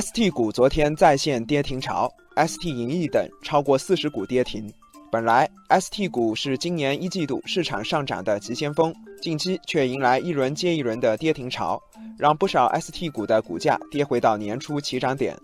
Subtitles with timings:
[0.00, 4.68] ST 股昨天再现跌停潮，ST 银翼等超过四十股跌停。
[5.08, 11.80] 本来 ST 股是今年一季度市场上涨的急先锋，近期却迎来一轮接一轮的跌停潮，
[12.18, 15.38] 让不少 ST 股的股价跌回到年初起涨点。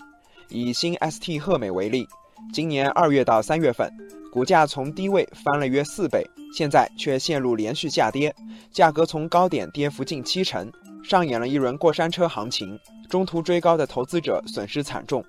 [0.49, 2.05] 以新 ST 赫美为例，
[2.53, 3.89] 今年二月到三月份，
[4.33, 8.35] 股价从低位翻了约四倍，现在却陷入连续下跌，
[8.73, 10.69] 价格从高点跌幅近七成。
[11.05, 12.79] 上演了一轮过山车行情，
[13.11, 15.23] 中途追高的投资者损失惨重。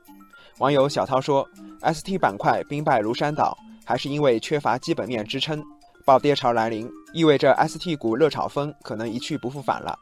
[0.59, 1.45] 网友小涛说
[1.81, 5.61] ：“ST 板块兵败如山倒，还是因为缺乏基本面支撑。
[6.05, 9.97] 暴跌潮来临，意味着 ST 股热炒风可能一去不复返了。”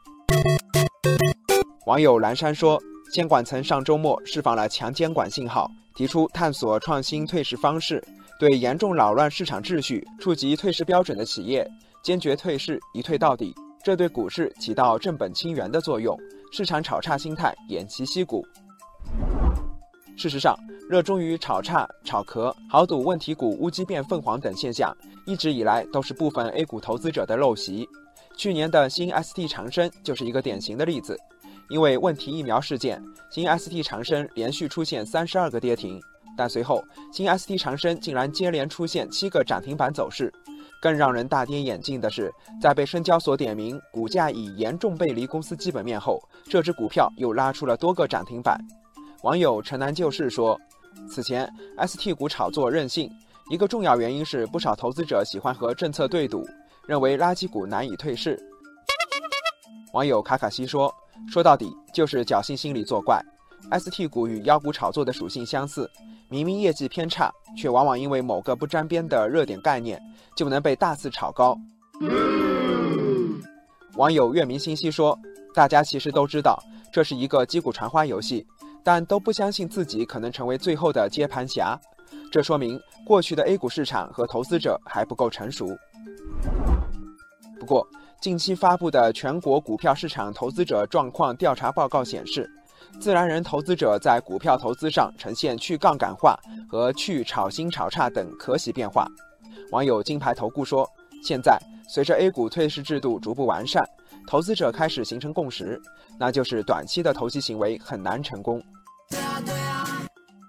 [1.86, 2.78] 网友蓝山说
[3.10, 8.04] ：“监管层上周末释放了强监管信号，提出探索创新退市方式，
[8.38, 11.66] 对严重扰乱市场秩序、触及退市标准的企业，
[12.02, 16.18] 坚决退市，一退到底。”这对股市起到正本清源的作用，
[16.52, 18.46] 市场炒差心态偃旗息鼓。
[20.18, 20.54] 事实上，
[20.88, 27.88] 热衷于炒差、炒壳、豪赌问题股乌鸡变凤凰等现象，一直以来都是部分 A 股投资者的陋习。
[28.36, 31.18] 去年的新 ST 长生就是一个典型的例子。
[31.70, 35.98] 因为问题疫苗事件，新 ST 长生连续出现三十二个跌停，
[36.36, 40.30] 但随后新 ST 长生竟然接连出现七个涨停板走势。
[40.80, 48.58] 更让人大跌眼镜的是，在被深交所点名股价已严重背离公司基本面后，这只股票又拉出了多个涨停板。
[49.22, 50.58] 网友城南旧事说，
[51.08, 51.46] 此前
[51.86, 53.10] ST 股炒作任性，
[53.50, 56.48] 一个重要原因是不少投资者喜欢和政策对赌，
[56.86, 58.40] 认为垃圾股难以退市。
[59.92, 60.90] 网友卡卡西说，
[61.28, 63.22] 说到底就是侥幸心理作怪。
[63.70, 65.90] ST 股与妖股炒作的属性相似，
[66.28, 70.00] 明明业绩偏差，却往往因为某个不沾边的热点概念，
[70.36, 71.56] 就能被大肆炒高。
[73.94, 75.18] 网友月明星稀说
[75.54, 76.58] ：“大家其实都知道
[76.92, 78.46] 这是一个击鼓传花游戏，
[78.82, 81.78] 但都不相信自己可能成为最后的接盘侠。
[82.32, 85.68] 这说明过去的 A 股市场和投资者还不够成熟。”
[87.60, 87.86] 不过，
[88.20, 92.50] 近期发布的全国股票市场投资者状况调查报告显示。
[93.00, 99.06] 自然人投资者在股票投资上呈现去杠杆化和去炒新炒差等可喜变化。
[99.70, 100.88] 网友金牌投顾说
[101.22, 101.58] ：“现在
[101.88, 103.84] 随着 A 股退市制度逐步完善，
[104.26, 105.80] 投资者开始形成共识，
[106.18, 108.62] 那就是短期的投机行为很难成功。”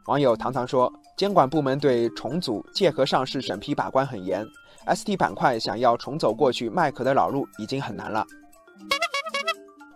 [0.07, 4.45] 网友糖糖说：“监管部门对重组借壳上市审批把关很严
[4.87, 8.25] ，ST 板块想要重走过去卖壳的老路已经很难了。”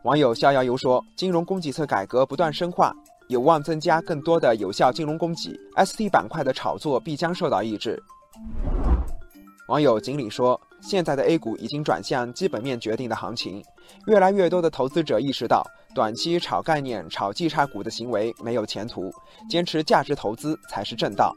[0.06, 2.94] 网友逍遥游说：“金融供给侧改革不断深化，
[3.28, 8.00] 有望增加更多的有效金融供给，ST 板块的炒作必将受到抑制。”
[9.68, 13.64] 网友锦鲤说：“现在的 A 股已经转向基本面决定的行情，
[14.06, 15.66] 越来越多的投资者意识到，
[15.96, 19.12] 短期炒概念、炒绩差股的行为没有前途，
[19.50, 21.36] 坚持价值投资才是正道。”